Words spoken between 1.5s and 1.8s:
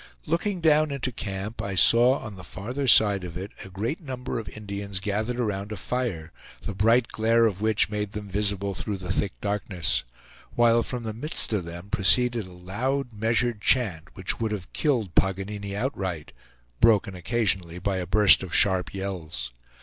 I